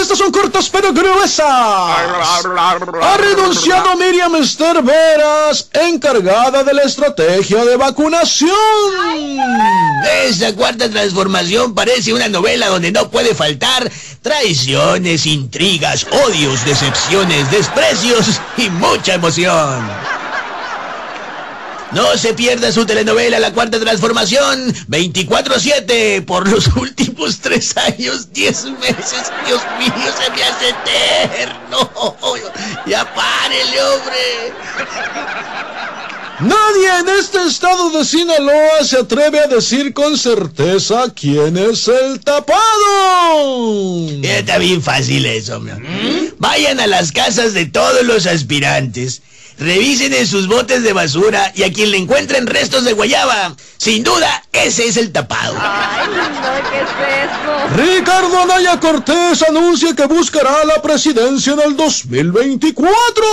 [0.00, 1.46] Estas son cortas pero gruesas.
[1.46, 8.50] Ha renunciado Miriam Esther Veras, encargada de la estrategia de vacunación.
[10.24, 13.90] Esa cuarta transformación parece una novela donde no puede faltar
[14.22, 20.17] traiciones, intrigas, odios, decepciones, desprecios y mucha emoción.
[21.92, 28.64] No se pierda su telenovela La Cuarta Transformación 24-7 por los últimos tres años, diez
[28.64, 29.32] meses.
[29.46, 31.90] Dios mío, se me hace eterno.
[32.86, 34.52] Ya párele, hombre.
[36.40, 42.20] Nadie en este estado de Sinaloa se atreve a decir con certeza quién es el
[42.20, 42.60] tapado.
[44.22, 45.74] Está bien fácil eso, hombre.
[46.38, 49.22] Vayan a las casas de todos los aspirantes
[49.58, 53.56] Revisen en sus botes de basura y a quien le encuentren restos de guayaba.
[53.76, 55.56] Sin duda, ese es el tapado.
[55.60, 56.88] Ay, no, ¿qué es
[57.24, 57.68] eso?
[57.76, 63.24] Ricardo Anaya Cortés anuncia que buscará la presidencia en el 2024.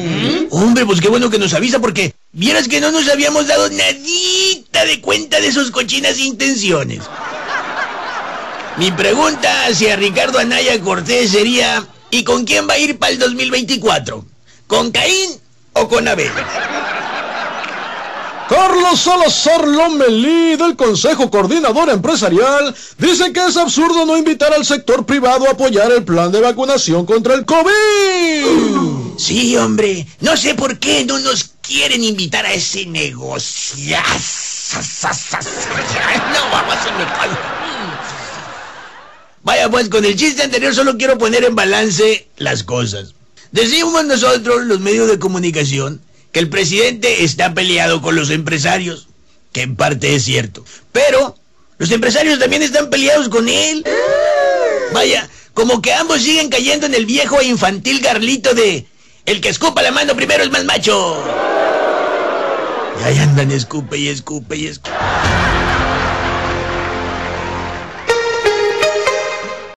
[0.00, 0.46] ¿Mm?
[0.50, 4.84] Hombre, pues qué bueno que nos avisa porque vieras que no nos habíamos dado nadita
[4.84, 7.02] de cuenta de sus cochinas intenciones.
[8.76, 13.20] Mi pregunta hacia Ricardo Anaya Cortés sería, ¿y con quién va a ir para el
[13.20, 14.24] 2024?
[14.66, 15.30] ¿Con Caín
[15.74, 16.32] o con Abel?
[18.48, 25.06] Carlos Salazar Lomelí del Consejo Coordinador Empresarial dice que es absurdo no invitar al sector
[25.06, 29.16] privado a apoyar el plan de vacunación contra el COVID.
[29.16, 30.06] sí, hombre.
[30.20, 33.96] No sé por qué no nos quieren invitar a ese negocio.
[34.74, 36.88] No, vamos a
[39.70, 43.14] Pues con el chiste anterior solo quiero poner en balance las cosas.
[43.50, 46.00] Decimos nosotros, los medios de comunicación,
[46.32, 49.08] que el presidente está peleado con los empresarios,
[49.52, 50.64] que en parte es cierto.
[50.92, 51.36] Pero
[51.78, 53.84] los empresarios también están peleados con él.
[54.92, 58.86] Vaya, como que ambos siguen cayendo en el viejo e infantil garlito de
[59.26, 61.22] el que escupa la mano primero es más macho.
[63.00, 64.94] Y ahí andan escupe y escupe y escupe.